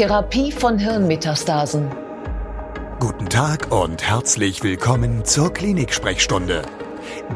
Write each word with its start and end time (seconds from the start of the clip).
Therapie 0.00 0.50
von 0.50 0.78
Hirnmetastasen. 0.78 1.90
Guten 3.00 3.28
Tag 3.28 3.70
und 3.70 4.02
herzlich 4.02 4.62
willkommen 4.62 5.26
zur 5.26 5.52
Klinik-Sprechstunde, 5.52 6.62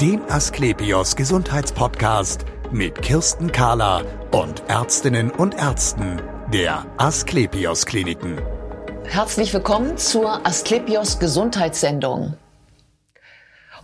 dem 0.00 0.22
Asklepios 0.30 1.14
Gesundheitspodcast 1.14 2.46
mit 2.72 3.02
Kirsten 3.02 3.52
Kahler 3.52 4.06
und 4.30 4.62
Ärztinnen 4.66 5.30
und 5.30 5.58
Ärzten 5.58 6.22
der 6.54 6.86
Asklepios 6.96 7.84
Kliniken. 7.84 8.40
Herzlich 9.04 9.52
willkommen 9.52 9.98
zur 9.98 10.46
Asklepios 10.46 11.18
Gesundheitssendung. 11.18 12.32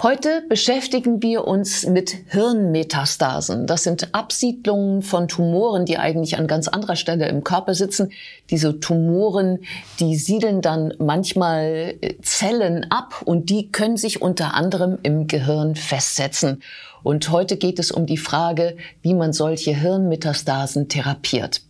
Heute 0.03 0.43
beschäftigen 0.48 1.23
wir 1.23 1.46
uns 1.46 1.85
mit 1.85 2.16
Hirnmetastasen. 2.29 3.66
Das 3.66 3.83
sind 3.83 4.15
Absiedlungen 4.15 5.03
von 5.03 5.29
Tumoren, 5.29 5.84
die 5.84 5.98
eigentlich 5.98 6.39
an 6.39 6.46
ganz 6.46 6.69
anderer 6.69 6.96
Stelle 6.96 7.29
im 7.29 7.45
Körper 7.45 7.75
sitzen. 7.75 8.11
Diese 8.48 8.80
Tumoren, 8.80 9.59
die 9.98 10.16
siedeln 10.16 10.62
dann 10.62 10.95
manchmal 10.98 11.97
äh, 12.01 12.15
Zellen 12.23 12.87
ab 12.91 13.20
und 13.27 13.51
die 13.51 13.70
können 13.73 13.98
sich 13.98 14.23
unter 14.23 14.55
anderem 14.55 14.97
im 15.02 15.27
Gehirn 15.27 15.77
festsetzen. 15.77 16.62
Und 17.03 17.30
heute 17.30 17.59
geht 17.59 17.78
es 17.78 17.92
um 17.92 18.06
die 18.06 18.17
Frage, 18.17 18.78
wie 19.03 19.12
man 19.12 19.34
solche 19.34 19.75
Hirnmetastasen 19.75 20.89
therapiert. 20.89 21.61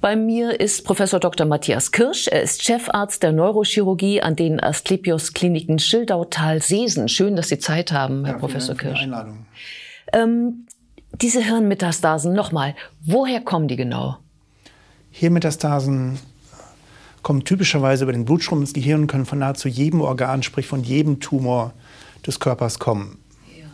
Bei 0.00 0.14
mir 0.14 0.60
ist 0.60 0.84
Professor 0.84 1.20
Dr. 1.20 1.46
Matthias 1.46 1.90
Kirsch. 1.90 2.28
Er 2.28 2.42
ist 2.42 2.62
Chefarzt 2.62 3.22
der 3.22 3.32
Neurochirurgie 3.32 4.20
an 4.20 4.36
den 4.36 4.62
Asklepios 4.62 5.32
Kliniken 5.32 5.78
Schildautal-Seesen. 5.78 7.08
Schön, 7.08 7.34
dass 7.34 7.48
Sie 7.48 7.58
Zeit 7.58 7.92
haben, 7.92 8.24
Herr 8.24 8.34
ja, 8.34 8.38
Professor 8.38 8.74
Dank 8.74 8.80
Kirsch. 8.80 8.92
Für 8.92 8.98
die 8.98 9.04
Einladung. 9.04 9.46
Ähm, 10.12 10.66
diese 11.20 11.42
Hirnmetastasen, 11.42 12.34
nochmal, 12.34 12.74
woher 13.04 13.40
kommen 13.40 13.68
die 13.68 13.76
genau? 13.76 14.18
Hirnmetastasen 15.10 16.18
kommen 17.22 17.44
typischerweise 17.44 18.04
über 18.04 18.12
den 18.12 18.26
Blutstrom 18.26 18.60
ins 18.60 18.74
Gehirn 18.74 19.02
und 19.02 19.06
können 19.06 19.24
von 19.24 19.38
nahezu 19.38 19.68
jedem 19.68 20.02
Organ, 20.02 20.42
sprich 20.42 20.66
von 20.66 20.84
jedem 20.84 21.20
Tumor 21.20 21.72
des 22.26 22.38
Körpers 22.38 22.78
kommen. 22.78 23.18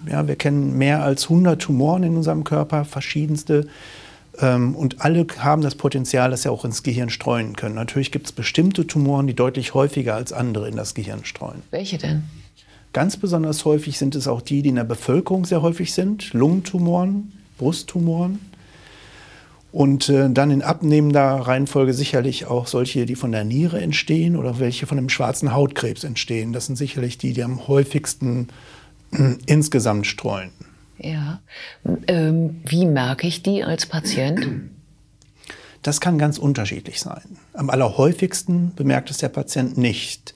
Ja 0.09 0.27
wir 0.27 0.37
kennen 0.37 0.79
mehr 0.79 1.03
als 1.03 1.25
100 1.25 1.61
Tumoren 1.61 2.03
in 2.03 2.17
unserem 2.17 2.45
Körper, 2.45 2.85
verschiedenste. 2.85 3.69
Ähm, 4.41 4.75
und 4.75 5.01
alle 5.01 5.27
haben 5.39 5.63
das 5.63 5.75
Potenzial, 5.75 6.31
dass 6.31 6.43
sie 6.43 6.51
auch 6.51 6.65
ins 6.65 6.83
Gehirn 6.83 7.11
streuen 7.11 7.55
können. 7.57 7.75
Natürlich 7.75 8.13
gibt 8.13 8.27
es 8.27 8.33
bestimmte 8.33 8.87
Tumoren, 8.87 9.27
die 9.27 9.35
deutlich 9.35 9.75
häufiger 9.75 10.15
als 10.15 10.33
andere 10.33 10.69
in 10.69 10.77
das 10.77 10.95
Gehirn 10.95 11.25
streuen. 11.25 11.63
Welche 11.71 11.99
denn? 11.99 12.25
Ganz 12.93 13.17
besonders 13.17 13.65
häufig 13.65 13.99
sind 13.99 14.15
es 14.15 14.29
auch 14.29 14.43
die, 14.43 14.63
die 14.63 14.69
in 14.69 14.77
der 14.77 14.85
Bevölkerung 14.85 15.45
sehr 15.45 15.63
häufig 15.63 15.95
sind. 15.95 16.33
Lungentumoren, 16.35 17.33
Brusttumoren. 17.59 18.39
Und 19.71 20.11
äh, 20.11 20.29
dann 20.29 20.51
in 20.51 20.61
abnehmender 20.61 21.23
Reihenfolge 21.23 21.95
sicherlich 21.95 22.45
auch 22.45 22.67
solche, 22.67 23.07
die 23.07 23.15
von 23.15 23.33
der 23.33 23.45
Niere 23.45 23.81
entstehen 23.81 24.37
oder 24.37 24.59
welche 24.59 24.87
von 24.87 24.99
dem 24.99 25.09
schwarzen 25.09 25.55
Hautkrebs 25.55 26.05
entstehen. 26.05 26.53
Das 26.53 26.67
sind 26.67 26.77
sicherlich 26.77 27.17
die, 27.17 27.33
die 27.33 27.43
am 27.43 27.67
häufigsten 27.69 28.49
äh, 29.13 29.37
insgesamt 29.47 30.07
streuen. 30.07 30.51
Ja. 30.99 31.41
Ähm, 32.07 32.61
wie 32.65 32.87
merke 32.87 33.27
ich 33.27 33.43
die 33.43 33.65
als 33.65 33.87
Patient? 33.87 34.71
Das 35.83 36.01
kann 36.01 36.19
ganz 36.19 36.39
unterschiedlich 36.39 37.01
sein. 37.01 37.39
Am 37.55 37.69
allerhäufigsten 37.69 38.75
bemerkt 38.75 39.11
es 39.11 39.19
der 39.19 39.29
Patient 39.29 39.77
nicht. 39.77 40.35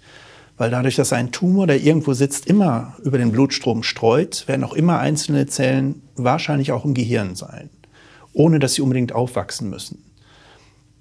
Weil 0.57 0.71
dadurch, 0.71 0.97
dass 0.97 1.13
ein 1.13 1.33
Tumor, 1.33 1.67
der 1.67 1.81
irgendwo 1.81 2.15
sitzt, 2.15 2.47
immer 2.47 2.97
über 3.03 3.19
den 3.19 3.31
Blutstrom 3.31 3.83
streut, 3.83 4.49
werden 4.49 4.65
auch 4.65 4.73
immer 4.73 4.99
einzelne 4.99 5.47
Zellen 5.47 6.03
wahrscheinlich 6.17 6.73
auch 6.73 6.85
im 6.85 6.95
Gehirn 6.95 7.37
sein, 7.37 7.69
ohne 8.33 8.59
dass 8.59 8.75
sie 8.75 8.83
unbedingt 8.83 9.13
aufwachsen 9.13 9.69
müssen. 9.69 10.03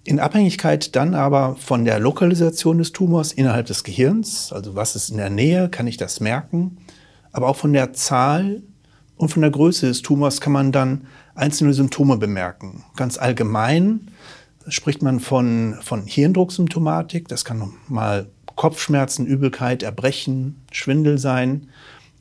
In 0.04 0.20
Abhängigkeit 0.20 0.96
dann 0.96 1.16
aber 1.16 1.56
von 1.56 1.86
der 1.86 2.00
Lokalisation 2.00 2.78
des 2.78 2.92
Tumors 2.92 3.32
innerhalb 3.32 3.66
des 3.66 3.84
Gehirns, 3.84 4.54
also 4.54 4.76
was 4.76 4.96
ist 4.96 5.10
in 5.10 5.18
der 5.18 5.32
Nähe, 5.32 5.70
kann 5.70 5.88
ich 5.88 5.98
das 5.98 6.20
merken, 6.20 6.78
aber 7.32 7.48
auch 7.48 7.56
von 7.56 7.74
der 7.74 7.94
Zahl 7.94 8.62
und 9.18 9.30
von 9.30 9.42
der 9.42 9.52
Größe 9.52 9.88
des 9.88 10.02
Tumors 10.02 10.42
kann 10.42 10.54
man 10.54 10.72
dann 10.72 11.08
einzelne 11.36 11.74
Symptome 11.74 12.18
bemerken. 12.18 12.84
Ganz 12.96 13.18
allgemein 13.18 14.12
spricht 14.68 15.02
man 15.02 15.20
von, 15.20 15.78
von 15.82 16.06
Hirndrucksymptomatik. 16.06 17.28
Das 17.28 17.46
kann 17.46 17.74
mal 17.88 18.28
Kopfschmerzen, 18.56 19.26
Übelkeit, 19.26 19.84
Erbrechen, 19.84 20.62
Schwindel 20.72 21.18
sein. 21.18 21.68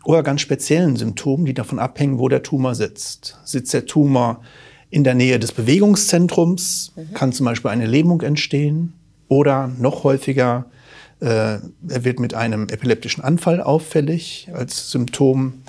Oder 0.05 0.23
ganz 0.23 0.43
speziellen 0.43 0.97
Symptomen, 0.97 1.47
die 1.47 1.55
davon 1.55 1.79
abhängen, 1.79 2.19
wo 2.19 2.29
der 2.29 2.43
Tumor 2.43 2.75
sitzt. 2.75 3.39
Sitzt 3.45 3.73
der 3.73 3.87
Tumor 3.87 4.43
in 4.91 5.03
der 5.03 5.15
Nähe 5.15 5.39
des 5.39 5.53
Bewegungszentrums, 5.53 6.93
mhm. 6.95 7.15
kann 7.15 7.33
zum 7.33 7.47
Beispiel 7.47 7.71
eine 7.71 7.87
Lähmung 7.87 8.21
entstehen. 8.21 8.93
Oder 9.29 9.69
noch 9.79 10.05
häufiger, 10.05 10.67
äh, 11.21 11.27
er 11.57 12.05
wird 12.05 12.21
mit 12.21 12.35
einem 12.35 12.69
epileptischen 12.69 13.25
Anfall 13.25 13.63
auffällig 13.63 14.51
als 14.53 14.91
Symptom 14.91 15.63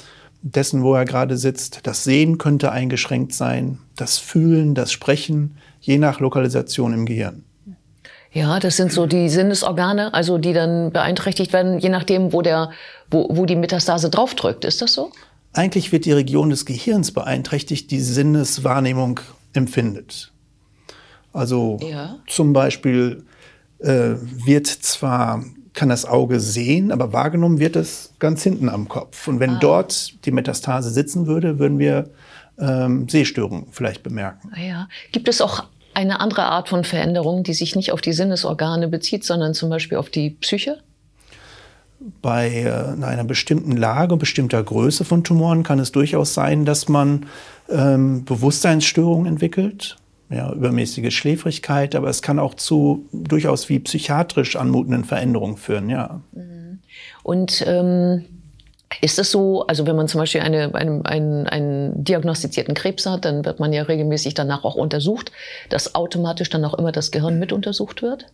dessen, 0.45 0.83
wo 0.83 0.93
er 0.93 1.05
gerade 1.05 1.37
sitzt. 1.37 1.81
Das 1.83 2.03
Sehen 2.03 2.37
könnte 2.37 2.71
eingeschränkt 2.71 3.33
sein, 3.33 3.79
das 3.95 4.17
Fühlen, 4.19 4.75
das 4.75 4.91
Sprechen, 4.91 5.57
je 5.81 5.97
nach 5.97 6.19
Lokalisation 6.19 6.93
im 6.93 7.05
Gehirn. 7.05 7.43
Ja, 8.31 8.59
das 8.59 8.77
sind 8.77 8.91
so 8.91 9.07
die 9.07 9.29
Sinnesorgane, 9.29 10.13
also 10.13 10.37
die 10.37 10.53
dann 10.53 10.91
beeinträchtigt 10.91 11.51
werden, 11.53 11.79
je 11.79 11.89
nachdem, 11.89 12.31
wo, 12.31 12.41
der, 12.41 12.71
wo, 13.09 13.27
wo 13.31 13.45
die 13.45 13.55
Metastase 13.55 14.09
draufdrückt. 14.09 14.65
Ist 14.65 14.81
das 14.81 14.93
so? 14.93 15.11
Eigentlich 15.53 15.91
wird 15.91 16.05
die 16.05 16.11
Region 16.11 16.49
des 16.49 16.65
Gehirns 16.65 17.11
beeinträchtigt, 17.11 17.89
die 17.91 18.01
Sinneswahrnehmung 18.01 19.21
empfindet. 19.53 20.33
Also 21.31 21.79
ja. 21.81 22.17
zum 22.27 22.53
Beispiel 22.53 23.23
äh, 23.79 24.15
wird 24.19 24.67
zwar 24.67 25.43
kann 25.75 25.89
das 25.89 26.05
Auge 26.05 26.39
sehen, 26.39 26.91
aber 26.91 27.13
wahrgenommen 27.13 27.59
wird 27.59 27.75
es 27.75 28.13
ganz 28.19 28.41
hinten 28.43 28.69
am 28.69 28.87
Kopf. 28.87 29.27
Und 29.27 29.39
wenn 29.39 29.51
ah. 29.51 29.59
dort 29.59 30.25
die 30.25 30.31
Metastase 30.31 30.89
sitzen 30.89 31.27
würde, 31.27 31.59
würden 31.59 31.77
wir 31.79 32.09
ähm, 32.59 33.07
Sehstörungen 33.09 33.67
vielleicht 33.71 34.01
bemerken. 34.01 34.51
Ah 34.55 34.61
ja. 34.61 34.87
Gibt 35.11 35.27
es 35.27 35.41
auch 35.41 35.65
eine 35.93 36.19
andere 36.19 36.43
Art 36.43 36.69
von 36.69 36.83
Veränderung, 36.83 37.43
die 37.43 37.53
sich 37.53 37.75
nicht 37.75 37.91
auf 37.91 38.01
die 38.01 38.13
Sinnesorgane 38.13 38.87
bezieht, 38.87 39.23
sondern 39.23 39.53
zum 39.53 39.69
Beispiel 39.69 39.97
auf 39.97 40.09
die 40.09 40.31
Psyche? 40.31 40.79
Bei 42.21 42.49
äh, 42.49 43.03
einer 43.03 43.23
bestimmten 43.23 43.75
Lage, 43.75 44.17
bestimmter 44.17 44.61
Größe 44.63 45.05
von 45.05 45.23
Tumoren 45.23 45.63
kann 45.63 45.79
es 45.79 45.91
durchaus 45.91 46.33
sein, 46.33 46.65
dass 46.65 46.89
man 46.89 47.25
ähm, 47.69 48.25
Bewusstseinsstörungen 48.25 49.25
entwickelt 49.25 49.97
ja, 50.29 50.51
übermäßige 50.51 51.15
Schläfrigkeit, 51.15 51.95
aber 51.95 52.09
es 52.09 52.21
kann 52.21 52.39
auch 52.39 52.55
zu 52.55 53.07
durchaus 53.11 53.69
wie 53.69 53.79
psychiatrisch 53.79 54.55
anmutenden 54.55 55.03
Veränderungen 55.03 55.57
führen, 55.57 55.89
ja. 55.89 56.21
Mhm. 56.33 56.79
Und 57.23 57.63
ähm, 57.67 58.25
ist 59.01 59.19
es 59.19 59.31
so, 59.31 59.65
also 59.67 59.85
wenn 59.85 59.95
man 59.95 60.07
zum 60.07 60.19
Beispiel 60.19 60.41
eine, 60.41 60.73
einen, 60.73 61.05
einen, 61.05 61.47
einen 61.47 62.03
diagnostizierten 62.03 62.73
Krebs 62.73 63.05
hat, 63.05 63.25
dann 63.25 63.45
wird 63.45 63.59
man 63.59 63.73
ja 63.73 63.83
regelmäßig 63.83 64.33
danach 64.33 64.63
auch 64.63 64.75
untersucht, 64.75 65.31
dass 65.69 65.95
automatisch 65.95 66.49
dann 66.49 66.63
auch 66.65 66.73
immer 66.75 66.91
das 66.91 67.11
Gehirn 67.11 67.39
mit 67.39 67.51
untersucht 67.51 68.01
wird? 68.01 68.27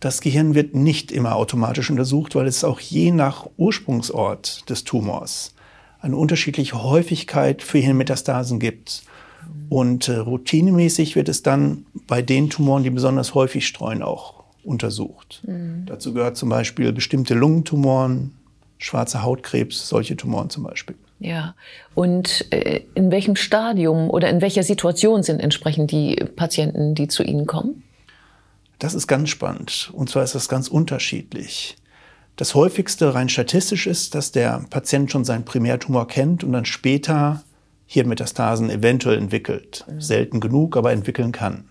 Das 0.00 0.20
Gehirn 0.20 0.54
wird 0.54 0.74
nicht 0.74 1.12
immer 1.12 1.36
automatisch 1.36 1.88
untersucht, 1.90 2.34
weil 2.34 2.46
es 2.46 2.64
auch 2.64 2.80
je 2.80 3.12
nach 3.12 3.46
Ursprungsort 3.56 4.68
des 4.68 4.84
Tumors 4.84 5.54
eine 6.00 6.16
unterschiedliche 6.16 6.82
Häufigkeit 6.82 7.62
für 7.62 7.78
Hirnmetastasen 7.78 8.58
gibt. 8.58 9.04
Und 9.68 10.08
äh, 10.08 10.16
routinemäßig 10.16 11.16
wird 11.16 11.28
es 11.28 11.42
dann 11.42 11.86
bei 12.06 12.22
den 12.22 12.50
Tumoren, 12.50 12.82
die 12.82 12.90
besonders 12.90 13.34
häufig 13.34 13.66
streuen, 13.66 14.02
auch 14.02 14.42
untersucht. 14.64 15.42
Mhm. 15.46 15.86
Dazu 15.86 16.12
gehört 16.12 16.36
zum 16.36 16.48
Beispiel 16.48 16.92
bestimmte 16.92 17.34
Lungentumoren, 17.34 18.32
schwarzer 18.78 19.22
Hautkrebs, 19.22 19.88
solche 19.88 20.16
Tumoren 20.16 20.50
zum 20.50 20.64
Beispiel. 20.64 20.96
Ja, 21.20 21.54
und 21.94 22.46
äh, 22.52 22.80
in 22.94 23.12
welchem 23.12 23.36
Stadium 23.36 24.10
oder 24.10 24.28
in 24.28 24.40
welcher 24.40 24.64
Situation 24.64 25.22
sind 25.22 25.40
entsprechend 25.40 25.92
die 25.92 26.16
Patienten, 26.16 26.94
die 26.94 27.06
zu 27.06 27.22
Ihnen 27.22 27.46
kommen? 27.46 27.84
Das 28.80 28.94
ist 28.94 29.06
ganz 29.06 29.30
spannend. 29.30 29.90
Und 29.92 30.10
zwar 30.10 30.24
ist 30.24 30.34
das 30.34 30.48
ganz 30.48 30.66
unterschiedlich. 30.66 31.76
Das 32.34 32.56
häufigste 32.56 33.14
rein 33.14 33.28
statistisch 33.28 33.86
ist, 33.86 34.16
dass 34.16 34.32
der 34.32 34.64
Patient 34.70 35.12
schon 35.12 35.24
seinen 35.24 35.44
Primärtumor 35.44 36.08
kennt 36.08 36.42
und 36.42 36.52
dann 36.52 36.64
später 36.64 37.44
Hirnmetastasen 37.92 38.70
eventuell 38.70 39.18
entwickelt. 39.18 39.84
Selten 39.98 40.40
genug, 40.40 40.78
aber 40.78 40.92
entwickeln 40.92 41.30
kann. 41.30 41.64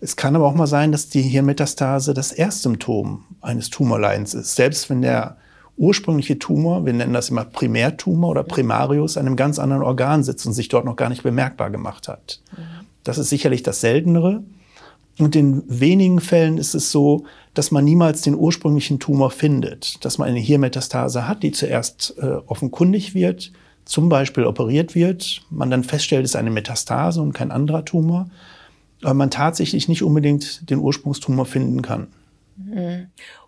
Es 0.00 0.16
kann 0.16 0.34
aber 0.34 0.46
auch 0.46 0.54
mal 0.54 0.66
sein, 0.66 0.90
dass 0.90 1.10
die 1.10 1.20
Hirnmetastase 1.20 2.14
das 2.14 2.32
Erstsymptom 2.32 3.24
eines 3.42 3.68
Tumorleidens 3.68 4.32
ist. 4.32 4.54
Selbst 4.54 4.88
wenn 4.88 5.02
der 5.02 5.36
ursprüngliche 5.76 6.38
Tumor, 6.38 6.86
wir 6.86 6.94
nennen 6.94 7.12
das 7.12 7.28
immer 7.28 7.44
Primärtumor 7.44 8.30
oder 8.30 8.42
Primarius, 8.42 9.18
an 9.18 9.26
einem 9.26 9.36
ganz 9.36 9.58
anderen 9.58 9.82
Organ 9.82 10.22
sitzt 10.22 10.46
und 10.46 10.54
sich 10.54 10.68
dort 10.68 10.86
noch 10.86 10.96
gar 10.96 11.10
nicht 11.10 11.22
bemerkbar 11.22 11.68
gemacht 11.68 12.08
hat. 12.08 12.40
Das 13.04 13.18
ist 13.18 13.28
sicherlich 13.28 13.62
das 13.62 13.82
Seltenere. 13.82 14.42
Und 15.18 15.36
in 15.36 15.62
wenigen 15.66 16.20
Fällen 16.20 16.56
ist 16.56 16.74
es 16.74 16.90
so, 16.90 17.26
dass 17.52 17.70
man 17.70 17.84
niemals 17.84 18.22
den 18.22 18.34
ursprünglichen 18.34 18.98
Tumor 18.98 19.30
findet, 19.30 20.02
dass 20.06 20.16
man 20.16 20.28
eine 20.28 20.40
Hirnmetastase 20.40 21.28
hat, 21.28 21.42
die 21.42 21.52
zuerst 21.52 22.14
äh, 22.18 22.36
offenkundig 22.46 23.14
wird, 23.14 23.52
zum 23.88 24.10
Beispiel 24.10 24.44
operiert 24.44 24.94
wird, 24.94 25.40
man 25.48 25.70
dann 25.70 25.82
feststellt, 25.82 26.24
es 26.24 26.32
ist 26.32 26.36
eine 26.36 26.50
Metastase 26.50 27.22
und 27.22 27.32
kein 27.32 27.50
anderer 27.50 27.86
Tumor. 27.86 28.28
aber 29.02 29.14
man 29.14 29.30
tatsächlich 29.30 29.88
nicht 29.88 30.02
unbedingt 30.02 30.68
den 30.68 30.78
Ursprungstumor 30.78 31.46
finden 31.46 31.80
kann. 31.80 32.08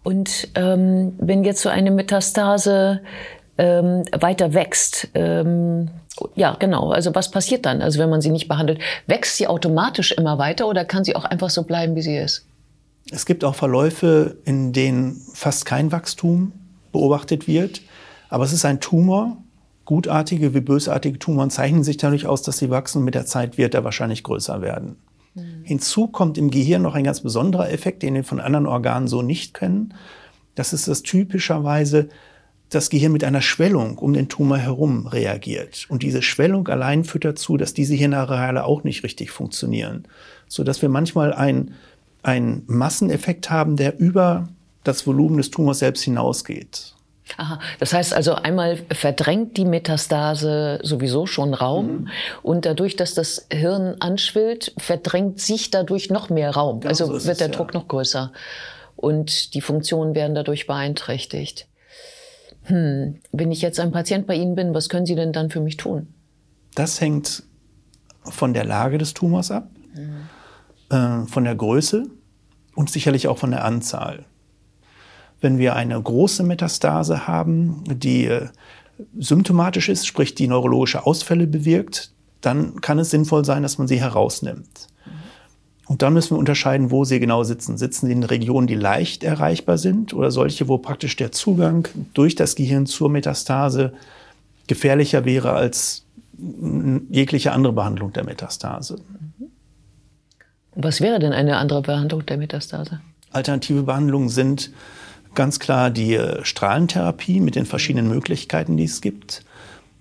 Und 0.03 0.49
ähm, 0.55 1.13
wenn 1.19 1.45
jetzt 1.45 1.61
so 1.61 1.69
eine 1.69 1.91
Metastase 1.91 3.03
ähm, 3.59 4.05
weiter 4.19 4.55
wächst, 4.55 5.09
ähm, 5.15 5.91
ja, 6.37 6.57
genau. 6.59 6.91
Also 6.91 7.15
was 7.15 7.31
passiert 7.31 7.67
dann? 7.67 7.83
Also 7.83 7.99
wenn 7.99 8.09
man 8.09 8.23
sie 8.23 8.31
nicht 8.31 8.49
behandelt, 8.49 8.81
wächst 9.07 9.37
sie 9.37 9.47
automatisch 9.47 10.13
immer 10.13 10.39
weiter 10.39 10.69
oder 10.69 10.87
kann 10.87 11.05
sie 11.05 11.17
auch 11.17 11.25
einfach 11.25 11.51
so 11.51 11.65
bleiben, 11.65 11.97
wie 11.97 12.03
sie 12.03 12.17
ist? 12.17 12.47
Es 13.11 13.27
gibt 13.27 13.45
auch 13.45 13.55
Verläufe, 13.55 14.39
in 14.45 14.73
denen 14.73 15.21
fast 15.35 15.67
kein 15.67 15.93
Wachstum 15.93 16.53
beobachtet 16.93 17.47
wird, 17.47 17.83
aber 18.31 18.45
es 18.45 18.53
ist 18.55 18.65
ein 18.65 18.81
Tumor. 18.81 19.37
Gutartige 19.91 20.55
wie 20.55 20.61
bösartige 20.61 21.19
Tumoren 21.19 21.51
zeichnen 21.51 21.83
sich 21.83 21.97
dadurch 21.97 22.25
aus, 22.25 22.43
dass 22.43 22.59
sie 22.59 22.71
wachsen 22.71 22.99
und 22.99 23.05
mit 23.07 23.17
der 23.17 23.27
Zeit 23.27 23.59
wird 23.59 23.75
er 23.75 23.83
wahrscheinlich 23.83 24.23
größer 24.23 24.63
werden. 24.63 24.95
Mhm. 25.35 25.65
Hinzu 25.65 26.07
kommt 26.07 26.39
im 26.39 26.53
Gehirn 26.53 26.83
noch 26.83 26.95
ein 26.95 27.03
ganz 27.03 27.23
besonderer 27.23 27.73
Effekt, 27.73 28.05
den 28.05 28.15
wir 28.15 28.23
von 28.23 28.39
anderen 28.39 28.67
Organen 28.67 29.09
so 29.09 29.21
nicht 29.21 29.53
kennen. 29.53 29.93
Das 30.55 30.73
ist 30.73 30.87
das 30.87 31.03
typischerweise 31.03 32.09
das 32.69 32.89
Gehirn 32.89 33.11
mit 33.11 33.25
einer 33.25 33.43
Schwellung 33.43 33.99
um 33.99 34.13
den 34.13 34.29
Tumor 34.29 34.59
herum 34.59 35.09
reagiert. 35.09 35.87
Und 35.89 36.05
diese 36.05 36.23
Schwellung 36.23 36.69
allein 36.69 37.03
führt 37.03 37.25
dazu, 37.25 37.57
dass 37.57 37.75
diese 37.75 37.97
Hirnareale 37.97 38.63
auch 38.63 38.85
nicht 38.85 39.03
richtig 39.03 39.33
funktionieren. 39.33 40.05
So 40.47 40.63
dass 40.63 40.83
wir 40.83 40.89
manchmal 40.89 41.35
einen 41.35 42.63
Masseneffekt 42.69 43.51
haben, 43.51 43.75
der 43.75 43.99
über 43.99 44.49
das 44.85 45.05
Volumen 45.05 45.39
des 45.39 45.51
Tumors 45.51 45.81
selbst 45.81 46.05
hinausgeht. 46.05 46.95
Aha, 47.37 47.61
das 47.79 47.93
heißt 47.93 48.15
also 48.15 48.35
einmal 48.35 48.77
verdrängt 48.93 49.57
die 49.57 49.65
Metastase 49.65 50.79
sowieso 50.83 51.27
schon 51.27 51.55
Raum 51.55 51.87
mhm. 51.87 52.09
und 52.43 52.67
dadurch, 52.67 52.97
dass 52.97 53.15
das 53.15 53.47
Hirn 53.53 53.97
anschwillt, 54.01 54.75
verdrängt 54.79 55.41
sich 55.41 55.71
dadurch 55.71 56.11
noch 56.11 56.31
mehr 56.31 56.51
Raum. 56.51 56.81
Genau 56.81 56.91
also 56.91 57.07
so 57.19 57.27
wird 57.27 57.41
der 57.41 57.51
es, 57.51 57.57
Druck 57.57 57.75
ja. 57.75 57.81
noch 57.81 57.89
größer 57.89 58.33
und 58.97 59.55
die 59.55 59.61
Funktionen 59.61 60.15
werden 60.15 60.35
dadurch 60.35 60.67
beeinträchtigt. 60.67 61.67
Hm, 62.65 63.21
wenn 63.33 63.53
ich 63.53 63.63
jetzt 63.63 63.81
ein 63.81 63.93
Patient 63.93 64.27
bei 64.27 64.35
Ihnen 64.35 64.55
bin, 64.55 64.75
was 64.75 64.89
können 64.89 65.07
Sie 65.07 65.15
denn 65.15 65.33
dann 65.33 65.51
für 65.51 65.61
mich 65.61 65.77
tun? 65.77 66.13
Das 66.75 67.01
hängt 67.01 67.43
von 68.25 68.53
der 68.53 68.65
Lage 68.65 68.99
des 68.99 69.15
Tumors 69.15 69.51
ab, 69.51 69.71
mhm. 69.95 70.95
äh, 70.95 71.27
von 71.27 71.45
der 71.45 71.55
Größe 71.55 72.07
und 72.75 72.91
sicherlich 72.91 73.29
auch 73.29 73.39
von 73.39 73.51
der 73.51 73.65
Anzahl. 73.65 74.25
Wenn 75.41 75.59
wir 75.59 75.75
eine 75.75 76.01
große 76.01 76.43
Metastase 76.43 77.27
haben, 77.27 77.83
die 77.87 78.27
äh, 78.27 78.49
symptomatisch 79.19 79.89
ist, 79.89 80.07
sprich 80.07 80.35
die 80.35 80.49
neurologische 80.49 81.07
Ausfälle 81.07 81.47
bewirkt, 81.47 82.13
dann 82.41 82.81
kann 82.81 82.99
es 82.99 83.11
sinnvoll 83.11 83.45
sein, 83.45 83.63
dass 83.63 83.79
man 83.79 83.89
sie 83.89 84.01
herausnimmt. 84.01 84.89
Und 85.87 86.03
dann 86.03 86.13
müssen 86.13 86.37
wir 86.37 86.39
unterscheiden, 86.39 86.93
wo 86.93 87.05
sie 87.05 87.19
genau 87.19 87.43
sitzen. 87.43 87.77
Sitzen 87.77 88.07
sie 88.07 88.13
in 88.13 88.23
Regionen, 88.23 88.69
die 88.69 88.77
leicht 88.77 89.25
erreichbar 89.25 89.77
sind 89.77 90.15
oder 90.15 90.31
solche, 90.31 90.69
wo 90.69 90.79
praktisch 90.79 91.17
der 91.17 91.33
Zugang 91.33 91.89
durch 92.15 92.37
das 92.37 92.55
Gehirn 92.55 92.87
zur 92.87 93.11
Metastase 93.11 93.93
gefährlicher 94.69 95.25
wäre 95.25 95.53
als 95.53 96.05
jegliche 97.11 97.51
andere 97.51 97.73
Behandlung 97.73 98.13
der 98.13 98.25
Metastase. 98.25 98.97
Was 100.77 101.01
wäre 101.01 101.19
denn 101.19 101.33
eine 101.33 101.57
andere 101.57 101.83
Behandlung 101.83 102.25
der 102.25 102.37
Metastase? 102.37 103.01
Alternative 103.33 103.83
Behandlungen 103.83 104.29
sind 104.29 104.71
ganz 105.35 105.59
klar 105.59 105.91
die 105.91 106.15
äh, 106.15 106.45
Strahlentherapie 106.45 107.41
mit 107.41 107.55
den 107.55 107.67
verschiedenen 107.67 108.09
Möglichkeiten, 108.09 108.77
die 108.77 108.85
es 108.85 109.01
gibt. 109.01 109.45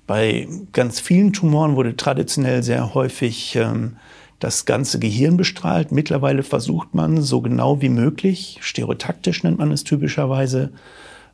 Bei 0.07 0.47
ganz 0.73 0.99
vielen 0.99 1.33
Tumoren 1.33 1.75
wurde 1.75 1.95
traditionell 1.95 2.63
sehr 2.63 2.93
häufig 2.93 3.55
ähm, 3.55 3.97
das 4.39 4.65
ganze 4.65 4.99
Gehirn 4.99 5.37
bestrahlt. 5.37 5.91
Mittlerweile 5.91 6.43
versucht 6.43 6.95
man 6.95 7.21
so 7.21 7.41
genau 7.41 7.81
wie 7.81 7.89
möglich, 7.89 8.57
stereotaktisch 8.61 9.43
nennt 9.43 9.59
man 9.59 9.71
es 9.71 9.83
typischerweise, 9.83 10.71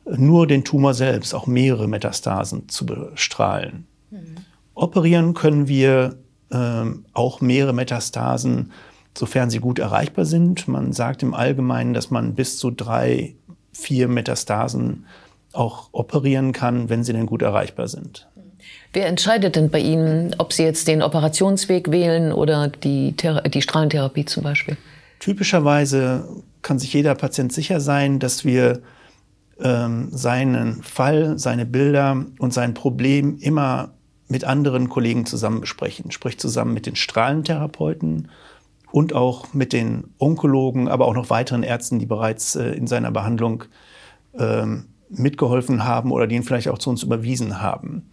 nur 0.04 0.46
den 0.46 0.64
Tumor 0.64 0.94
selbst, 0.94 1.34
auch 1.34 1.46
mehrere 1.46 1.88
Metastasen 1.88 2.68
zu 2.68 2.86
bestrahlen. 2.86 3.86
Mhm. 4.10 4.36
Operieren 4.74 5.34
können 5.34 5.68
wir 5.68 6.18
ähm, 6.50 7.04
auch 7.12 7.40
mehrere 7.40 7.72
Metastasen, 7.72 8.72
sofern 9.16 9.50
sie 9.50 9.58
gut 9.58 9.78
erreichbar 9.78 10.24
sind. 10.24 10.68
Man 10.68 10.92
sagt 10.92 11.22
im 11.22 11.34
Allgemeinen, 11.34 11.94
dass 11.94 12.10
man 12.10 12.34
bis 12.34 12.58
zu 12.58 12.70
drei, 12.70 13.34
vier 13.76 14.08
Metastasen 14.08 15.06
auch 15.52 15.88
operieren 15.92 16.52
kann, 16.52 16.88
wenn 16.88 17.04
sie 17.04 17.12
denn 17.12 17.26
gut 17.26 17.42
erreichbar 17.42 17.88
sind. 17.88 18.28
Wer 18.92 19.06
entscheidet 19.06 19.56
denn 19.56 19.70
bei 19.70 19.78
Ihnen, 19.78 20.34
ob 20.38 20.52
Sie 20.52 20.62
jetzt 20.62 20.88
den 20.88 21.02
Operationsweg 21.02 21.90
wählen 21.90 22.32
oder 22.32 22.68
die, 22.68 23.14
die 23.14 23.62
Strahlentherapie 23.62 24.24
zum 24.24 24.42
Beispiel? 24.42 24.76
Typischerweise 25.18 26.28
kann 26.62 26.78
sich 26.78 26.92
jeder 26.92 27.14
Patient 27.14 27.52
sicher 27.52 27.80
sein, 27.80 28.18
dass 28.18 28.44
wir 28.44 28.82
ähm, 29.60 30.08
seinen 30.12 30.82
Fall, 30.82 31.38
seine 31.38 31.66
Bilder 31.66 32.24
und 32.38 32.52
sein 32.52 32.74
Problem 32.74 33.38
immer 33.38 33.90
mit 34.28 34.44
anderen 34.44 34.88
Kollegen 34.88 35.26
zusammen 35.26 35.60
besprechen, 35.60 36.10
sprich 36.10 36.38
zusammen 36.38 36.74
mit 36.74 36.86
den 36.86 36.96
Strahlentherapeuten 36.96 38.28
und 38.96 39.12
auch 39.12 39.52
mit 39.52 39.74
den 39.74 40.04
Onkologen, 40.16 40.88
aber 40.88 41.06
auch 41.06 41.12
noch 41.12 41.28
weiteren 41.28 41.62
Ärzten, 41.62 41.98
die 41.98 42.06
bereits 42.06 42.56
äh, 42.56 42.70
in 42.70 42.86
seiner 42.86 43.10
Behandlung 43.10 43.64
ähm, 44.38 44.86
mitgeholfen 45.10 45.84
haben 45.84 46.12
oder 46.12 46.26
die 46.26 46.34
ihn 46.34 46.44
vielleicht 46.44 46.68
auch 46.70 46.78
zu 46.78 46.88
uns 46.88 47.02
überwiesen 47.02 47.60
haben. 47.60 48.08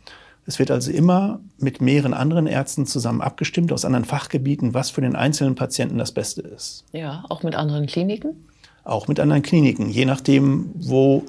Es 0.45 0.59
wird 0.59 0.71
also 0.71 0.91
immer 0.91 1.39
mit 1.57 1.80
mehreren 1.80 2.13
anderen 2.13 2.47
Ärzten 2.47 2.85
zusammen 2.85 3.21
abgestimmt 3.21 3.71
aus 3.71 3.85
anderen 3.85 4.03
Fachgebieten, 4.03 4.74
was 4.74 4.89
für 4.89 5.00
den 5.00 5.15
einzelnen 5.15 5.56
Patienten 5.56 6.00
das 6.00 6.12
Beste 6.12 6.41
ist. 6.41 6.83
Ja, 6.91 7.24
auch 7.30 7.44
mit 7.44 7.56
anderen 7.56 7.85
Kliniken? 7.85 8.45
Auch 8.83 9.07
mit 9.07 9.21
anderen 9.21 9.41
Kliniken, 9.41 9.88
je 9.88 10.03
nachdem, 10.03 10.69
wo 10.75 11.24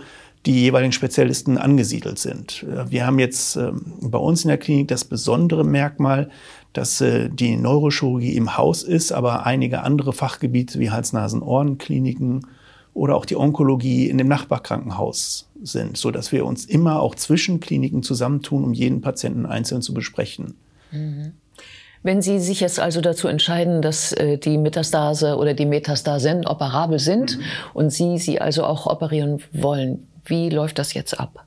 die 0.46 0.61
jeweiligen 0.61 0.93
Spezialisten 0.93 1.56
angesiedelt 1.56 2.19
sind. 2.19 2.67
Wir 2.88 3.06
haben 3.06 3.19
jetzt 3.19 3.56
ähm, 3.56 3.94
bei 4.00 4.19
uns 4.19 4.44
in 4.44 4.49
der 4.49 4.58
Klinik 4.58 4.88
das 4.88 5.05
besondere 5.05 5.64
Merkmal, 5.64 6.31
dass 6.75 7.00
äh, 7.00 7.31
die 7.31 7.56
Neurochirurgie 7.56 8.37
im 8.37 8.56
Haus 8.56 8.82
ist, 8.82 9.12
aber 9.12 9.46
einige 9.46 9.82
andere 9.82 10.12
Fachgebiete 10.12 10.79
wie 10.81 10.91
Hals-Nasen-Ohren-Kliniken 10.91 12.46
oder 12.93 13.17
auch 13.17 13.25
die 13.25 13.37
Onkologie 13.37 14.08
in 14.08 14.19
dem 14.19 14.29
Nachbarkrankenhaus 14.29 15.49
sind, 15.62 15.96
so 15.96 16.11
dass 16.11 16.31
wir 16.31 16.44
uns 16.44 16.64
immer 16.64 17.00
auch 17.00 17.14
zwischen 17.14 17.61
Kliniken 17.61 18.02
zusammentun, 18.02 18.64
um 18.64 18.73
jeden 18.73 19.00
Patienten 19.00 19.47
einzeln 19.47 19.82
zu 19.82 19.94
besprechen. 19.94 20.55
Mhm. 20.90 21.32
Wenn 22.02 22.20
Sie 22.20 22.38
sich 22.38 22.61
jetzt 22.61 22.79
also 22.79 23.00
dazu 23.00 23.29
entscheiden, 23.29 23.81
dass 23.81 24.12
äh, 24.12 24.37
die 24.37 24.58
Metastase 24.58 25.37
oder 25.37 25.55
die 25.55 25.64
Metastasen 25.64 26.47
operabel 26.47 26.99
sind 26.99 27.38
mhm. 27.38 27.44
und 27.73 27.90
Sie 27.90 28.19
sie 28.19 28.40
also 28.40 28.64
auch 28.64 28.87
operieren 28.87 29.42
wollen, 29.52 30.07
wie 30.25 30.50
läuft 30.50 30.78
das 30.78 30.95
jetzt 30.95 31.19
ab? 31.19 31.45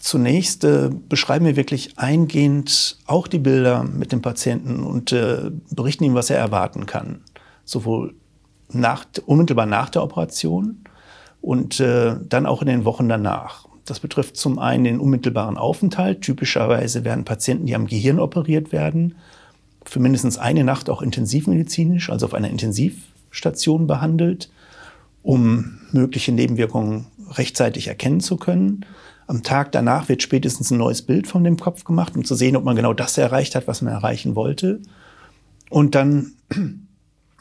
Zunächst 0.00 0.64
äh, 0.64 0.90
beschreiben 1.08 1.44
wir 1.44 1.56
wirklich 1.56 1.98
eingehend 1.98 2.98
auch 3.06 3.26
die 3.26 3.38
Bilder 3.38 3.84
mit 3.84 4.12
dem 4.12 4.22
Patienten 4.22 4.82
und 4.82 5.12
äh, 5.12 5.50
berichten 5.70 6.04
ihm, 6.04 6.14
was 6.14 6.30
er 6.30 6.38
erwarten 6.38 6.86
kann. 6.86 7.22
Sowohl 7.64 8.14
nach, 8.70 9.04
unmittelbar 9.26 9.66
nach 9.66 9.90
der 9.90 10.02
Operation 10.02 10.84
und 11.40 11.80
äh, 11.80 12.16
dann 12.26 12.46
auch 12.46 12.62
in 12.62 12.68
den 12.68 12.84
Wochen 12.84 13.08
danach. 13.08 13.66
Das 13.84 14.00
betrifft 14.00 14.36
zum 14.36 14.58
einen 14.58 14.84
den 14.84 15.00
unmittelbaren 15.00 15.56
Aufenthalt. 15.56 16.22
Typischerweise 16.22 17.04
werden 17.04 17.24
Patienten, 17.24 17.66
die 17.66 17.74
am 17.74 17.86
Gehirn 17.86 18.18
operiert 18.20 18.70
werden, 18.70 19.16
für 19.84 20.00
mindestens 20.00 20.36
eine 20.38 20.64
Nacht 20.64 20.90
auch 20.90 21.00
intensivmedizinisch, 21.00 22.10
also 22.10 22.26
auf 22.26 22.34
einer 22.34 22.50
Intensivstation 22.50 23.86
behandelt, 23.86 24.50
um 25.28 25.78
mögliche 25.92 26.32
Nebenwirkungen 26.32 27.04
rechtzeitig 27.32 27.86
erkennen 27.86 28.20
zu 28.20 28.38
können. 28.38 28.86
Am 29.26 29.42
Tag 29.42 29.72
danach 29.72 30.08
wird 30.08 30.22
spätestens 30.22 30.70
ein 30.70 30.78
neues 30.78 31.02
Bild 31.02 31.26
von 31.26 31.44
dem 31.44 31.58
Kopf 31.58 31.84
gemacht, 31.84 32.16
um 32.16 32.24
zu 32.24 32.34
sehen, 32.34 32.56
ob 32.56 32.64
man 32.64 32.76
genau 32.76 32.94
das 32.94 33.18
erreicht 33.18 33.54
hat, 33.54 33.68
was 33.68 33.82
man 33.82 33.92
erreichen 33.92 34.36
wollte. 34.36 34.80
Und 35.68 35.94
dann 35.94 36.32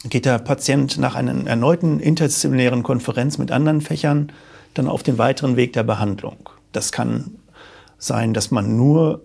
geht 0.03 0.25
der 0.25 0.38
Patient 0.39 0.98
nach 0.98 1.15
einer 1.15 1.48
erneuten 1.48 2.01
interdisziplinären 2.01 2.84
Konferenz 2.84 3.38
mit 3.38 3.53
anderen 3.53 3.79
Fächern 3.79 4.34
dann 4.74 4.89
auf 4.89 5.01
den 5.01 5.17
weiteren 5.17 5.56
Weg 5.56 5.72
der 5.72 5.84
Behandlung. 5.84 6.50
Das 6.74 6.91
kann 6.91 7.36
sein, 7.98 8.34
dass 8.34 8.51
man 8.51 8.75
nur 8.75 9.22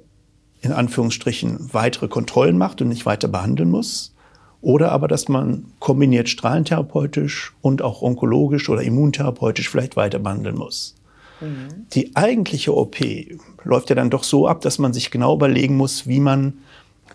in 0.61 0.71
Anführungsstrichen 0.71 1.71
weitere 1.73 2.07
Kontrollen 2.07 2.59
macht 2.59 2.81
und 2.81 2.91
nicht 2.91 3.07
weiter 3.07 3.27
behandeln 3.27 3.73
muss. 3.73 4.12
Oder 4.63 4.93
aber, 4.93 5.09
dass 5.09 5.29
man 5.29 5.67
kombiniert 5.81 6.29
strahlentherapeutisch 6.29 7.53
und 7.61 7.83
auch 7.83 8.01
onkologisch 8.01 8.69
oder 8.69 8.83
immuntherapeutisch 8.83 9.69
vielleicht 9.69 9.97
weiter 9.97 10.21
behandeln 10.21 10.57
muss. 10.57 10.95
Mhm. 11.41 11.87
Die 11.93 12.15
eigentliche 12.15 12.75
OP 12.75 12.97
läuft 13.65 13.91
ja 13.91 13.97
dann 13.97 14.11
doch 14.11 14.25
so 14.25 14.47
ab, 14.47 14.61
dass 14.61 14.79
man 14.79 14.93
sich 14.93 15.11
genau 15.11 15.35
überlegen 15.35 15.77
muss, 15.77 16.07
wie 16.07 16.21
man 16.21 16.55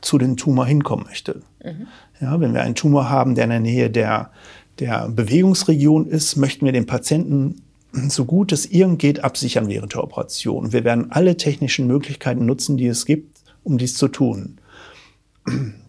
zu 0.02 0.18
dem 0.18 0.38
Tumor 0.38 0.66
hinkommen 0.66 1.06
möchte. 1.08 1.42
Mhm. 1.64 1.88
Ja, 2.20 2.40
wenn 2.40 2.54
wir 2.54 2.62
einen 2.62 2.76
Tumor 2.76 3.10
haben, 3.10 3.34
der 3.34 3.46
in 3.46 3.50
der 3.50 3.60
Nähe 3.62 3.90
der, 3.90 4.32
der 4.80 5.08
Bewegungsregion 5.08 6.06
ist, 6.06 6.36
möchten 6.36 6.66
wir 6.66 6.74
den 6.74 6.86
Patienten 6.86 7.62
so 8.10 8.26
gut 8.26 8.52
es 8.52 8.66
irgend 8.66 9.00
geht 9.00 9.24
absichern 9.24 9.70
während 9.70 9.94
der 9.94 10.04
Operation. 10.04 10.74
Wir 10.74 10.84
werden 10.84 11.12
alle 11.12 11.38
technischen 11.38 11.88
Möglichkeiten 11.88 12.46
nutzen, 12.46 12.78
die 12.78 12.88
es 12.88 13.06
gibt, 13.06 13.40
um 13.64 13.78
dies 13.78 13.96
zu 13.96 14.08
tun. 14.10 14.58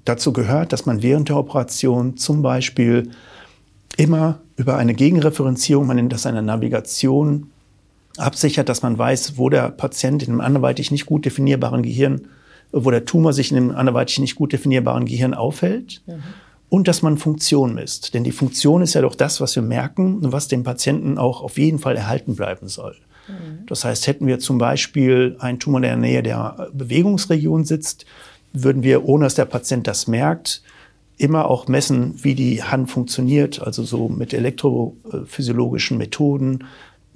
Dazu 0.08 0.32
gehört, 0.32 0.72
dass 0.72 0.86
man 0.86 1.02
während 1.02 1.28
der 1.28 1.36
Operation 1.36 2.16
zum 2.16 2.42
Beispiel 2.42 3.10
immer 3.96 4.40
über 4.56 4.76
eine 4.76 4.94
Gegenreferenzierung, 4.94 5.86
man 5.86 5.96
nennt 5.96 6.12
das 6.12 6.26
eine 6.26 6.42
Navigation, 6.42 7.50
absichert, 8.16 8.68
dass 8.68 8.82
man 8.82 8.98
weiß, 8.98 9.38
wo 9.38 9.48
der 9.48 9.70
Patient 9.70 10.22
in 10.22 10.30
einem 10.30 10.40
anderweitig 10.40 10.90
nicht 10.90 11.06
gut 11.06 11.24
definierbaren 11.24 11.82
Gehirn, 11.82 12.28
wo 12.72 12.90
der 12.90 13.04
Tumor 13.04 13.32
sich 13.32 13.50
in 13.50 13.56
einem 13.56 13.70
anderweitig 13.70 14.18
nicht 14.18 14.34
gut 14.34 14.52
definierbaren 14.52 15.04
Gehirn 15.04 15.34
aufhält. 15.34 16.02
Mhm. 16.06 16.22
Und 16.70 16.86
dass 16.86 17.00
man 17.00 17.16
Funktion 17.16 17.74
misst. 17.74 18.12
Denn 18.12 18.24
die 18.24 18.32
Funktion 18.32 18.82
ist 18.82 18.92
ja 18.92 19.00
doch 19.00 19.14
das, 19.14 19.40
was 19.40 19.56
wir 19.56 19.62
merken 19.62 20.18
und 20.18 20.32
was 20.32 20.48
dem 20.48 20.64
Patienten 20.64 21.16
auch 21.16 21.40
auf 21.42 21.56
jeden 21.56 21.78
Fall 21.78 21.96
erhalten 21.96 22.36
bleiben 22.36 22.68
soll. 22.68 22.94
Mhm. 23.26 23.64
Das 23.66 23.86
heißt, 23.86 24.06
hätten 24.06 24.26
wir 24.26 24.38
zum 24.38 24.58
Beispiel 24.58 25.36
einen 25.38 25.58
Tumor 25.58 25.78
in 25.78 25.84
der 25.84 25.96
Nähe 25.96 26.22
der 26.22 26.68
Bewegungsregion 26.74 27.64
sitzt, 27.64 28.04
würden 28.52 28.82
wir, 28.82 29.04
ohne 29.06 29.24
dass 29.24 29.34
der 29.34 29.44
Patient 29.44 29.86
das 29.86 30.06
merkt, 30.06 30.62
immer 31.18 31.48
auch 31.50 31.66
messen, 31.68 32.14
wie 32.22 32.34
die 32.34 32.62
Hand 32.62 32.90
funktioniert, 32.90 33.60
also 33.60 33.82
so 33.82 34.08
mit 34.08 34.32
elektrophysiologischen 34.32 35.98
Methoden, 35.98 36.64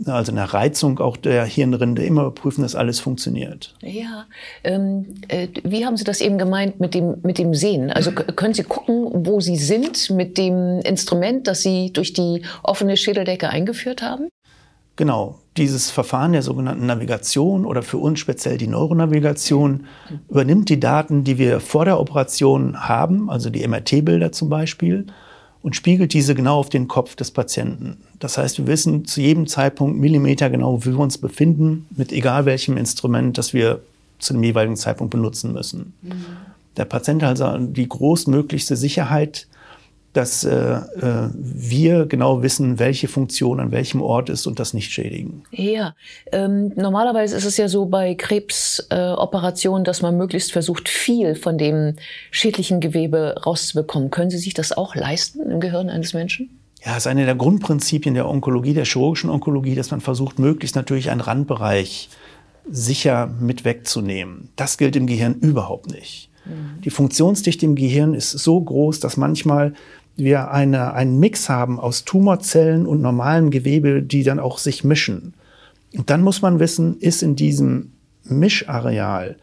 also 0.07 0.33
eine 0.33 0.53
Reizung 0.53 0.99
auch 0.99 1.17
der 1.17 1.45
Hirnrinde, 1.45 2.05
immer 2.05 2.31
prüfen, 2.31 2.63
dass 2.63 2.75
alles 2.75 2.99
funktioniert. 2.99 3.75
Ja, 3.83 4.27
ähm, 4.65 5.15
äh, 5.29 5.49
wie 5.63 5.85
haben 5.87 5.97
Sie 5.97 6.05
das 6.05 6.21
eben 6.21 6.39
gemeint 6.39 6.81
mit 6.81 6.95
dem, 6.95 7.17
mit 7.23 7.39
dem 7.39 7.55
Sehen? 7.55 7.91
Also 7.91 8.11
können 8.11 8.55
Sie 8.55 8.65
gucken, 8.65 9.11
wo 9.27 9.41
Sie 9.41 9.57
sind 9.57 10.11
mit 10.11 10.39
dem 10.39 10.81
Instrument, 10.81 11.47
das 11.47 11.63
Sie 11.63 11.93
durch 11.93 12.13
die 12.13 12.43
offene 12.63 12.97
Schädeldecke 12.97 13.49
eingeführt 13.49 14.03
haben? 14.03 14.29
Genau, 14.97 15.39
dieses 15.57 15.91
Verfahren 15.91 16.33
der 16.33 16.43
sogenannten 16.43 16.87
Navigation 16.87 17.67
oder 17.67 17.83
für 17.83 17.99
uns 17.99 18.19
speziell 18.19 18.57
die 18.57 18.67
Neuronavigation 18.67 19.87
übernimmt 20.31 20.69
die 20.69 20.81
Daten, 20.81 21.25
die 21.25 21.37
wir 21.37 21.61
vor 21.61 21.85
der 21.85 22.01
Operation 22.01 22.89
haben, 22.89 23.29
also 23.29 23.51
die 23.51 23.67
MRT-Bilder 23.67 24.33
zum 24.33 24.49
Beispiel, 24.49 25.07
und 25.63 25.77
spiegelt 25.77 26.13
diese 26.15 26.35
genau 26.35 26.59
auf 26.59 26.71
den 26.71 26.89
Kopf 26.89 27.17
des 27.17 27.31
Patienten. 27.31 27.99
Das 28.19 28.39
heißt, 28.39 28.59
wir 28.59 28.67
wissen 28.67 29.05
zu 29.05 29.21
jedem 29.21 29.47
Zeitpunkt 29.47 29.99
Millimeter 29.99 30.51
genau, 30.51 30.85
wo 30.85 30.91
wir 30.91 30.99
uns 30.99 31.19
befinden, 31.19 31.87
mit 31.97 32.13
egal 32.13 32.47
welchem 32.47 32.77
Instrument, 32.77 33.37
das 33.37 33.53
wir 33.53 33.81
zu 34.19 34.33
dem 34.33 34.43
jeweiligen 34.43 34.77
Zeitpunkt 34.77 35.11
benutzen 35.11 35.53
müssen. 35.53 35.93
Mhm. 36.03 36.13
Der 36.77 36.85
Patient 36.87 37.23
hat 37.23 37.41
also 37.41 37.59
die 37.59 37.89
großmöglichste 37.89 38.77
Sicherheit, 38.77 39.47
dass 40.13 40.45
äh, 40.45 40.53
äh, 40.53 41.31
wir 41.35 42.07
genau 42.07 42.43
wissen, 42.43 42.79
welche 42.79 43.09
Funktion 43.09 43.61
an 43.61 43.73
welchem 43.73 44.03
Ort 44.03 44.29
ist 44.29 44.47
und 44.47 44.59
das 44.61 44.75
nicht 44.75 44.93
schädigen. 44.93 45.45
Ja, 45.51 45.95
ähm, 46.33 46.73
normalerweise 46.77 47.37
ist 47.37 47.47
es 47.47 47.57
ja 47.57 47.69
so 47.69 47.87
bei 47.87 48.15
Krebsoperationen, 48.15 49.85
äh, 49.85 49.87
dass 49.87 50.03
man 50.03 50.17
möglichst 50.19 50.53
versucht, 50.53 50.89
viel 50.89 51.35
von 51.35 51.57
dem 51.57 51.97
schädlichen 52.31 52.81
Gewebe 52.81 53.37
rauszubekommen. 53.45 54.11
Können 54.11 54.31
Sie 54.31 54.39
sich 54.39 54.53
das 54.53 54.73
auch 54.73 54.95
leisten 54.95 55.51
im 55.51 55.61
Gehirn 55.61 55.89
eines 55.89 56.13
Menschen? 56.13 56.59
Ja, 56.85 56.93
es 56.93 56.99
ist 56.99 57.07
eine 57.07 57.25
der 57.25 57.37
Grundprinzipien 57.37 58.15
der 58.15 58.29
Onkologie, 58.29 58.75
der 58.75 58.85
chirurgischen 58.85 59.31
Onkologie, 59.31 59.77
dass 59.77 59.91
man 59.93 60.01
versucht, 60.01 60.39
möglichst 60.39 60.77
natürlich 60.77 61.11
einen 61.11 61.21
Randbereich 61.21 62.11
sicher 62.69 63.29
mit 63.41 63.65
wegzunehmen. 63.65 64.51
Das 64.57 64.79
gilt 64.79 64.97
im 64.97 65.07
Gehirn 65.07 65.37
überhaupt 65.37 65.91
nicht. 65.91 66.29
Mhm. 66.45 66.81
Die 66.83 66.91
Funktionsdichte 66.91 67.67
im 67.67 67.77
Gehirn 67.77 68.15
ist 68.15 68.31
so 68.31 68.61
groß, 68.61 69.01
dass 69.01 69.17
manchmal 69.17 69.75
wir 70.17 70.51
eine, 70.51 70.93
einen 70.95 71.19
Mix 71.19 71.49
haben 71.49 71.81
aus 71.81 72.05
Tumorzellen 72.05 72.87
und 72.87 73.01
normalem 73.01 73.51
Gewebe, 73.51 74.03
die 74.03 74.23
dann 74.23 74.41
auch 74.41 74.59
sich 74.59 74.85
mischen. 74.85 75.35
Und 75.97 76.11
dann 76.11 76.23
muss 76.23 76.43
man 76.43 76.59
wissen, 76.59 76.99
ist 76.99 77.23
in 77.23 77.37
diesem 77.37 77.93
Mischareal, 78.25 79.37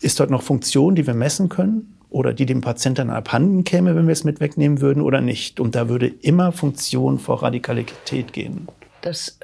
ist 0.00 0.20
dort 0.20 0.30
noch 0.30 0.42
Funktion, 0.42 0.94
die 0.94 1.06
wir 1.06 1.14
messen 1.14 1.48
können 1.48 1.96
oder 2.10 2.32
die 2.32 2.46
dem 2.46 2.60
Patienten 2.60 3.10
abhanden 3.10 3.64
käme, 3.64 3.96
wenn 3.96 4.06
wir 4.06 4.12
es 4.12 4.24
mit 4.24 4.40
wegnehmen 4.40 4.80
würden 4.80 5.02
oder 5.02 5.20
nicht. 5.20 5.60
Und 5.60 5.74
da 5.74 5.88
würde 5.88 6.06
immer 6.06 6.52
Funktion 6.52 7.18
vor 7.18 7.42
Radikalität 7.42 8.32
gehen. 8.32 8.68
Das, 9.02 9.38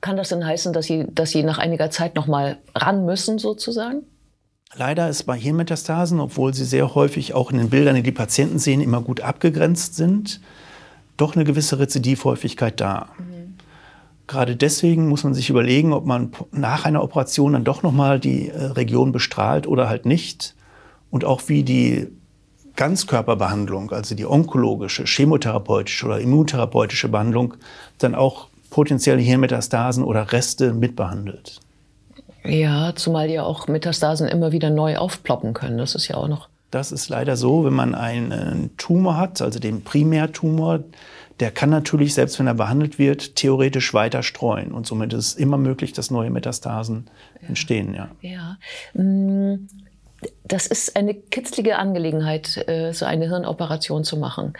kann 0.00 0.16
das 0.16 0.30
denn 0.30 0.44
heißen, 0.44 0.72
dass 0.72 0.86
Sie, 0.86 1.06
dass 1.12 1.30
Sie 1.30 1.42
nach 1.42 1.58
einiger 1.58 1.90
Zeit 1.90 2.14
noch 2.14 2.26
mal 2.26 2.58
ran 2.74 3.04
müssen 3.04 3.38
sozusagen? 3.38 4.02
Leider 4.74 5.08
ist 5.08 5.22
bei 5.24 5.38
Hirnmetastasen, 5.38 6.20
obwohl 6.20 6.52
sie 6.52 6.64
sehr 6.64 6.94
häufig 6.94 7.34
auch 7.34 7.50
in 7.50 7.58
den 7.58 7.70
Bildern, 7.70 7.94
die 7.94 8.02
die 8.02 8.12
Patienten 8.12 8.58
sehen, 8.58 8.80
immer 8.80 9.00
gut 9.00 9.20
abgegrenzt 9.20 9.94
sind, 9.94 10.40
doch 11.16 11.34
eine 11.34 11.44
gewisse 11.44 11.78
Rezidivhäufigkeit 11.78 12.80
da. 12.80 13.08
Mhm. 13.18 13.54
Gerade 14.26 14.56
deswegen 14.56 15.08
muss 15.08 15.22
man 15.22 15.34
sich 15.34 15.50
überlegen, 15.50 15.92
ob 15.92 16.04
man 16.04 16.32
nach 16.50 16.84
einer 16.84 17.02
Operation 17.02 17.52
dann 17.52 17.64
doch 17.64 17.82
nochmal 17.82 18.18
die 18.18 18.48
äh, 18.48 18.64
Region 18.64 19.12
bestrahlt 19.12 19.66
oder 19.66 19.88
halt 19.88 20.04
nicht. 20.04 20.54
Und 21.10 21.24
auch 21.24 21.42
wie 21.46 21.62
die 21.62 22.08
Ganzkörperbehandlung, 22.74 23.92
also 23.92 24.14
die 24.14 24.26
onkologische, 24.26 25.04
chemotherapeutische 25.04 26.06
oder 26.06 26.20
immuntherapeutische 26.20 27.08
Behandlung, 27.08 27.54
dann 27.98 28.14
auch 28.14 28.48
potenzielle 28.68 29.22
Hirnmetastasen 29.22 30.02
oder 30.02 30.32
Reste 30.32 30.74
mitbehandelt. 30.74 31.60
Ja, 32.48 32.94
zumal 32.94 33.30
ja 33.30 33.42
auch 33.42 33.68
Metastasen 33.68 34.28
immer 34.28 34.52
wieder 34.52 34.70
neu 34.70 34.96
aufploppen 34.96 35.54
können. 35.54 35.78
Das 35.78 35.94
ist 35.94 36.08
ja 36.08 36.16
auch 36.16 36.28
noch. 36.28 36.48
Das 36.70 36.92
ist 36.92 37.08
leider 37.08 37.36
so, 37.36 37.64
wenn 37.64 37.72
man 37.72 37.94
einen 37.94 38.76
Tumor 38.76 39.16
hat, 39.16 39.40
also 39.40 39.58
den 39.58 39.82
Primärtumor, 39.84 40.80
der 41.40 41.50
kann 41.50 41.70
natürlich, 41.70 42.14
selbst 42.14 42.38
wenn 42.38 42.46
er 42.46 42.54
behandelt 42.54 42.98
wird, 42.98 43.36
theoretisch 43.36 43.92
weiter 43.94 44.22
streuen. 44.22 44.72
Und 44.72 44.86
somit 44.86 45.12
ist 45.12 45.26
es 45.26 45.34
immer 45.34 45.58
möglich, 45.58 45.92
dass 45.92 46.10
neue 46.10 46.30
Metastasen 46.30 47.08
ja. 47.42 47.48
entstehen. 47.48 47.94
Ja. 47.94 48.08
ja. 48.20 48.56
Mm, 49.00 49.68
das 50.44 50.66
ist 50.66 50.96
eine 50.96 51.14
kitzlige 51.14 51.78
Angelegenheit, 51.78 52.56
äh, 52.68 52.92
so 52.92 53.04
eine 53.04 53.28
Hirnoperation 53.28 54.02
zu 54.02 54.16
machen. 54.16 54.54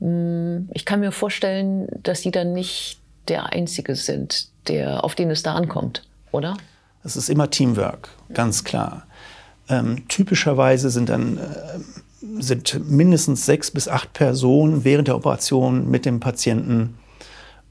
Mm, 0.00 0.68
ich 0.74 0.84
kann 0.84 1.00
mir 1.00 1.12
vorstellen, 1.12 1.88
dass 2.02 2.22
Sie 2.22 2.32
dann 2.32 2.52
nicht 2.52 2.98
der 3.28 3.52
Einzige 3.52 3.94
sind, 3.94 4.48
der, 4.68 5.04
auf 5.04 5.14
den 5.14 5.30
es 5.30 5.42
da 5.42 5.54
ankommt, 5.54 6.02
oder? 6.32 6.56
Es 7.06 7.14
ist 7.14 7.30
immer 7.30 7.50
Teamwork, 7.50 8.08
ganz 8.34 8.64
klar. 8.64 9.06
Ähm, 9.68 10.08
typischerweise 10.08 10.90
sind 10.90 11.08
dann 11.08 11.38
äh, 11.38 12.40
sind 12.42 12.90
mindestens 12.90 13.46
sechs 13.46 13.70
bis 13.70 13.86
acht 13.86 14.12
Personen 14.12 14.84
während 14.84 15.06
der 15.06 15.14
Operation 15.14 15.88
mit 15.88 16.04
dem 16.04 16.18
Patienten 16.18 16.96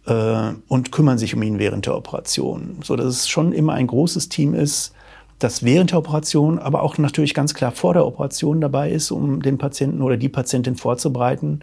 äh, 0.05 0.53
und 0.69 0.93
kümmern 0.93 1.17
sich 1.17 1.35
um 1.35 1.41
ihn 1.41 1.59
während 1.59 1.85
der 1.85 1.97
Operation, 1.97 2.77
so 2.81 2.95
dass 2.95 3.07
es 3.07 3.27
schon 3.27 3.51
immer 3.51 3.73
ein 3.73 3.87
großes 3.87 4.29
Team 4.29 4.53
ist, 4.53 4.93
das 5.39 5.63
während 5.63 5.91
der 5.91 5.99
Operation, 5.99 6.57
aber 6.57 6.81
auch 6.81 6.97
natürlich 6.97 7.33
ganz 7.33 7.53
klar 7.53 7.73
vor 7.73 7.93
der 7.93 8.05
Operation 8.05 8.61
dabei 8.61 8.89
ist, 8.89 9.11
um 9.11 9.41
den 9.41 9.57
Patienten 9.57 10.01
oder 10.01 10.15
die 10.15 10.29
Patientin 10.29 10.77
vorzubereiten. 10.77 11.59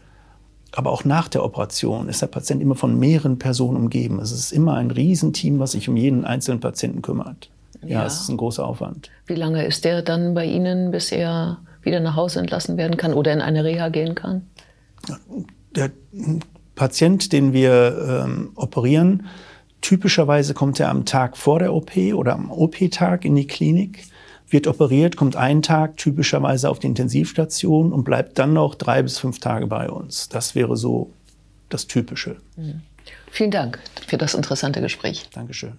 Aber 0.72 0.90
auch 0.90 1.06
nach 1.06 1.28
der 1.28 1.42
Operation 1.42 2.08
ist 2.08 2.20
der 2.20 2.26
Patient 2.26 2.60
immer 2.60 2.74
von 2.74 2.98
mehreren 2.98 3.38
Personen 3.38 3.78
umgeben. 3.78 4.20
Es 4.20 4.30
ist 4.30 4.52
immer 4.52 4.74
ein 4.74 4.90
Riesenteam, 4.90 5.58
was 5.58 5.72
sich 5.72 5.88
um 5.88 5.96
jeden 5.96 6.26
einzelnen 6.26 6.60
Patienten 6.60 7.00
kümmert. 7.00 7.51
Ja, 7.82 8.00
ja, 8.00 8.06
es 8.06 8.20
ist 8.20 8.28
ein 8.28 8.36
großer 8.36 8.64
Aufwand. 8.64 9.10
Wie 9.26 9.34
lange 9.34 9.64
ist 9.64 9.84
der 9.84 10.02
dann 10.02 10.34
bei 10.34 10.44
Ihnen, 10.44 10.90
bis 10.90 11.12
er 11.12 11.58
wieder 11.82 12.00
nach 12.00 12.16
Hause 12.16 12.40
entlassen 12.40 12.76
werden 12.76 12.96
kann 12.96 13.12
oder 13.12 13.32
in 13.32 13.40
eine 13.40 13.64
Reha 13.64 13.88
gehen 13.88 14.14
kann? 14.14 14.46
Der 15.74 15.90
Patient, 16.74 17.32
den 17.32 17.52
wir 17.52 18.24
ähm, 18.24 18.52
operieren, 18.54 19.26
typischerweise 19.80 20.54
kommt 20.54 20.78
er 20.80 20.88
am 20.90 21.04
Tag 21.04 21.36
vor 21.36 21.58
der 21.58 21.74
OP 21.74 21.96
oder 22.14 22.34
am 22.34 22.50
OP-Tag 22.50 23.24
in 23.24 23.34
die 23.34 23.46
Klinik, 23.46 24.04
wird 24.48 24.66
operiert, 24.66 25.16
kommt 25.16 25.34
einen 25.34 25.62
Tag 25.62 25.96
typischerweise 25.96 26.70
auf 26.70 26.78
die 26.78 26.86
Intensivstation 26.86 27.92
und 27.92 28.04
bleibt 28.04 28.38
dann 28.38 28.52
noch 28.52 28.74
drei 28.74 29.02
bis 29.02 29.18
fünf 29.18 29.40
Tage 29.40 29.66
bei 29.66 29.88
uns. 29.90 30.28
Das 30.28 30.54
wäre 30.54 30.76
so 30.76 31.10
das 31.68 31.86
Typische. 31.86 32.36
Mhm. 32.56 32.82
Vielen 33.30 33.50
Dank 33.50 33.80
für 34.06 34.18
das 34.18 34.34
interessante 34.34 34.80
Gespräch. 34.80 35.28
Dankeschön. 35.32 35.78